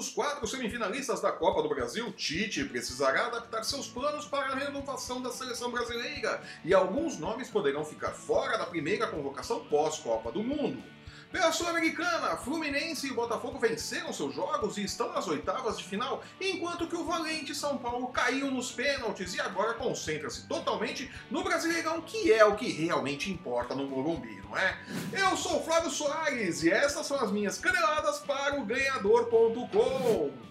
[0.00, 5.20] os quatro semifinalistas da Copa do Brasil, Tite precisará adaptar seus planos para a renovação
[5.20, 10.82] da seleção brasileira e alguns nomes poderão ficar fora da primeira convocação pós-Copa do Mundo.
[11.30, 16.88] Pela Sul-Americana, Fluminense e Botafogo venceram seus jogos e estão nas oitavas de final, enquanto
[16.88, 22.32] que o valente São Paulo caiu nos pênaltis e agora concentra-se totalmente no Brasileirão, que
[22.32, 24.76] é o que realmente importa no Morumbi, não é?
[25.12, 30.49] Eu sou o Flávio Soares e essas são as minhas caneladas para o Ganhador.com.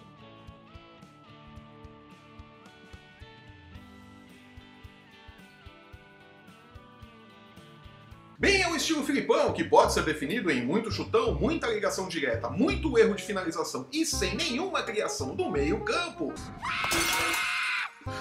[8.40, 12.96] Bem ao estilo Filipão, que pode ser definido em muito chutão, muita ligação direta, muito
[12.96, 16.32] erro de finalização e sem nenhuma criação do meio campo.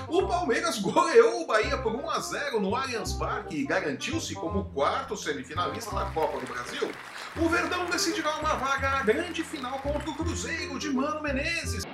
[0.10, 4.66] O Palmeiras goleou o Bahia por 1 a 0 no Allianz Parque e garantiu-se como
[4.74, 6.92] quarto semifinalista da Copa do Brasil.
[7.38, 11.86] O Verdão decidirá uma vaga à grande final contra o Cruzeiro de Mano Menezes.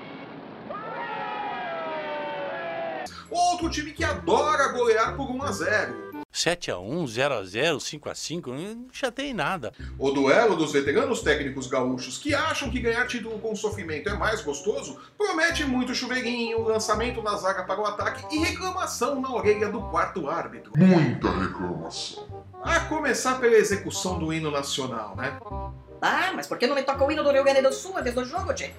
[3.29, 6.04] Outro time que adora golear por 1 a 0.
[6.35, 9.71] 7x1, 0x0, 5x5, não chatei nada.
[9.97, 14.41] O duelo dos veteranos técnicos gaúchos que acham que ganhar título com sofrimento é mais
[14.41, 19.81] gostoso promete muito chuveirinho, lançamento na zaga para o ataque e reclamação na orelha do
[19.83, 20.73] quarto árbitro.
[20.75, 22.27] Muita reclamação.
[22.61, 25.39] A começar pela execução do hino nacional, né?
[26.01, 28.13] Ah, mas por que não me toca o hino do Rio Grande do Sul antes
[28.13, 28.71] do jogo, tchê?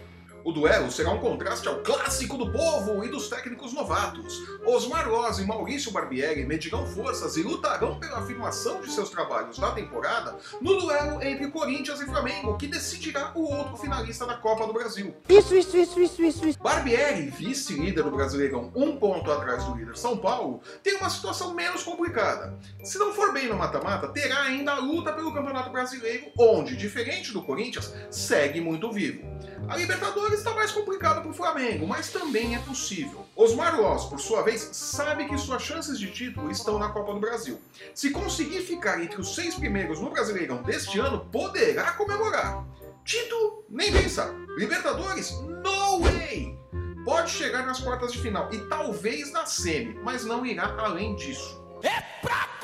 [0.47, 4.41] O duelo será um contraste ao clássico do povo e dos técnicos novatos.
[4.65, 9.73] Osmar Loz e Maurício Barbieri medirão forças e lutarão pela afirmação de seus trabalhos da
[9.73, 14.73] temporada no duelo entre Corinthians e Flamengo, que decidirá o outro finalista da Copa do
[14.73, 15.17] Brasil.
[15.29, 16.59] Isso, isso, isso, isso, isso, isso.
[16.61, 21.83] Barbieri, vice-líder do Brasileirão, um ponto atrás do líder São Paulo, tem uma situação menos
[21.83, 22.57] complicada.
[22.85, 27.33] Se não for bem no mata-mata, terá ainda a luta pelo Campeonato Brasileiro, onde, diferente
[27.33, 29.27] do Corinthians, segue muito vivo.
[29.69, 33.27] A Libertadores está mais complicado para o Flamengo, mas também é possível.
[33.35, 37.21] Osmar Loz, por sua vez, sabe que suas chances de título estão na Copa do
[37.21, 37.61] Brasil.
[37.95, 42.65] Se conseguir ficar entre os seis primeiros no Brasileirão deste ano, poderá comemorar.
[43.05, 43.65] Título?
[43.69, 44.33] Nem pensar.
[44.57, 45.33] Libertadores?
[45.41, 46.59] No way!
[47.05, 51.65] Pode chegar nas quartas de final e talvez na semi, mas não irá além disso.
[51.83, 52.56] É pra!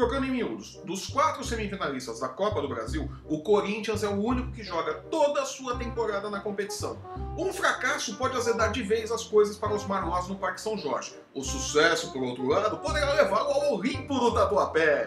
[0.00, 4.50] Trocando em miúdos, dos quatro semifinalistas da Copa do Brasil, o Corinthians é o único
[4.50, 6.96] que joga toda a sua temporada na competição.
[7.36, 11.14] Um fracasso pode azedar de vez as coisas para os Marlós no Parque São Jorge.
[11.34, 15.06] O sucesso, por outro lado, poderá levá-lo ao Olimpo do Tatuapé.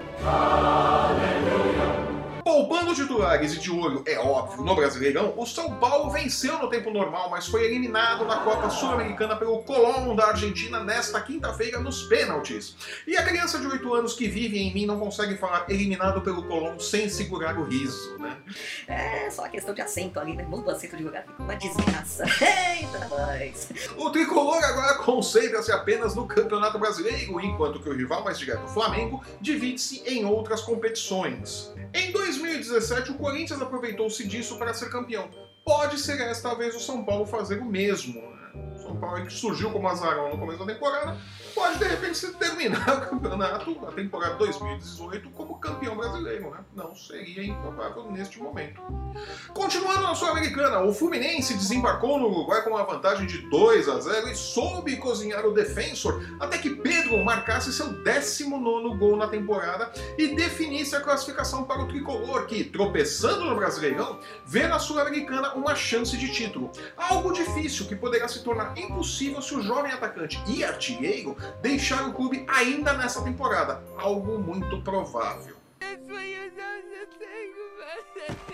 [2.43, 6.91] Poupando titulares e de olho, é óbvio, no Brasileirão, o São Paulo venceu no tempo
[6.91, 12.75] normal, mas foi eliminado na Copa Sul-Americana pelo Colón da Argentina nesta quinta-feira nos pênaltis.
[13.07, 16.43] E a criança de 8 anos que vive em mim não consegue falar eliminado pelo
[16.43, 18.37] Colón sem segurar o riso, né?
[18.87, 20.43] É só questão de acento ali, né?
[20.43, 22.25] Muda o acento de lugar, fica uma desgraça.
[22.43, 23.69] Eita, nós!
[23.95, 28.67] O tricolor agora concentra-se apenas no Campeonato Brasileiro, enquanto que o rival mais direto, o
[28.67, 31.71] Flamengo, divide-se em outras competições.
[31.93, 35.29] Em 2017, o Corinthians aproveitou-se disso para ser campeão.
[35.63, 38.21] Pode ser esta vez o São Paulo fazer o mesmo.
[38.21, 38.73] Né?
[38.75, 41.17] O São Paulo que surgiu como azarão no começo da temporada,
[41.53, 41.79] pode
[42.13, 46.59] se terminar o campeonato, a temporada 2018, como campeão brasileiro, né?
[46.75, 48.81] Não seria improvável neste momento.
[49.53, 54.29] Continuando na Sul-Americana, o Fluminense desembarcou no Uruguai com uma vantagem de 2 a 0
[54.29, 60.35] e soube cozinhar o defensor até que Pedro marcasse seu 19 gol na temporada e
[60.35, 66.17] definisse a classificação para o tricolor, que, tropeçando no Brasileirão, vê na Sul-Americana uma chance
[66.17, 66.71] de título.
[66.97, 72.13] Algo difícil que poderá se tornar impossível se o jovem atacante e artilheiro deixar o
[72.13, 73.83] clube ainda nessa temporada.
[73.97, 75.63] Algo muito provável.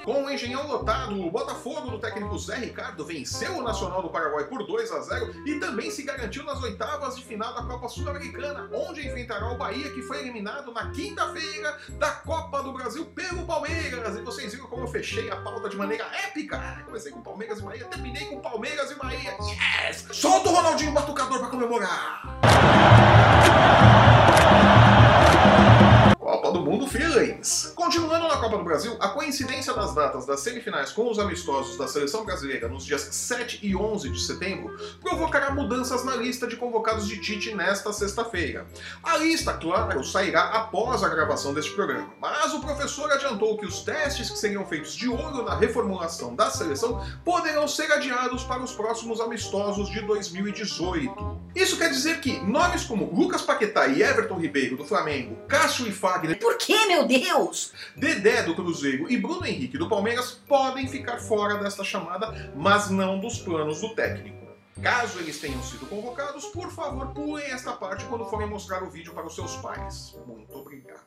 [0.03, 4.45] Com o engenhão lotado, o Botafogo do técnico Zé Ricardo venceu o Nacional do Paraguai
[4.45, 8.69] por 2 a 0 e também se garantiu nas oitavas de final da Copa Sul-Americana,
[8.73, 14.17] onde enfrentará o Bahia, que foi eliminado na quinta-feira da Copa do Brasil pelo Palmeiras.
[14.17, 16.81] E vocês viram como eu fechei a pauta de maneira épica?
[16.85, 19.37] Comecei com Palmeiras e Bahia, terminei com Palmeiras e Bahia.
[19.41, 20.07] Yes!
[20.11, 22.38] Solta o Ronaldinho Batucador para comemorar!
[28.59, 32.85] Do Brasil, a coincidência das datas das semifinais com os amistosos da seleção brasileira nos
[32.85, 37.93] dias 7 e 11 de setembro provocará mudanças na lista de convocados de Tite nesta
[37.93, 38.67] sexta-feira.
[39.01, 43.81] A lista, claro, sairá após a gravação deste programa, mas o professor adiantou que os
[43.81, 48.73] testes que seriam feitos de olho na reformulação da seleção poderão ser adiados para os
[48.73, 51.39] próximos amistosos de 2018.
[51.55, 55.93] Isso quer dizer que nomes como Lucas Paquetá e Everton Ribeiro do Flamengo, Cássio e
[55.93, 57.71] Fagner Por que, meu Deus?
[57.95, 63.19] Dedé do Cruzeiro e Bruno Henrique do Palmeiras podem ficar fora desta chamada, mas não
[63.19, 64.39] dos planos do técnico.
[64.81, 69.13] Caso eles tenham sido convocados, por favor, pulem esta parte quando forem mostrar o vídeo
[69.13, 70.17] para os seus pais.
[70.25, 71.01] Muito obrigado.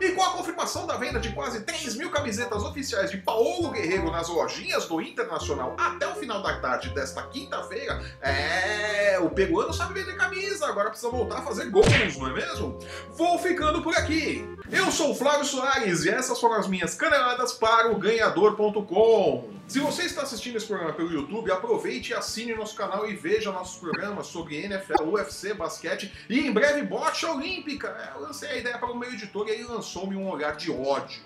[0.00, 4.10] E com a confirmação da venda de quase 3 mil camisetas oficiais de Paulo Guerreiro
[4.10, 9.18] nas lojinhas do Internacional até o final da tarde desta quinta-feira, é.
[9.18, 12.78] O peruano sabe vender camisa, agora precisa voltar a fazer gols, não é mesmo?
[13.10, 14.57] Vou ficando por aqui.
[14.70, 19.48] Eu sou o Flávio Soares e essas foram as minhas caneladas para o ganhador.com.
[19.66, 23.50] Se você está assistindo esse programa pelo YouTube, aproveite e assine nosso canal e veja
[23.50, 27.88] nossos programas sobre NFL, UFC, basquete e em breve bocha olímpica.
[27.88, 30.70] É, eu lancei a ideia para o meu editor e ele lançou-me um olhar de
[30.70, 31.22] ódio.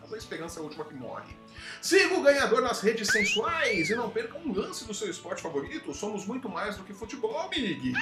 [0.00, 1.36] Mas a esperança é a última que morre.
[1.86, 5.94] Siga o ganhador nas redes sensuais e não perca um lance do seu esporte favorito.
[5.94, 7.96] Somos muito mais do que futebol, amigues.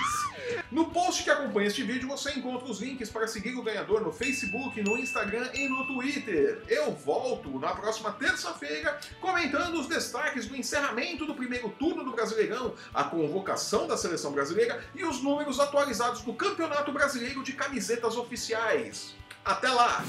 [0.72, 4.10] No post que acompanha este vídeo você encontra os links para seguir o ganhador no
[4.10, 6.62] Facebook, no Instagram e no Twitter.
[6.66, 12.74] Eu volto na próxima terça-feira comentando os destaques do encerramento do primeiro turno do Brasileirão,
[12.94, 19.14] a convocação da seleção brasileira e os números atualizados do Campeonato Brasileiro de Camisetas Oficiais.
[19.44, 20.02] Até lá!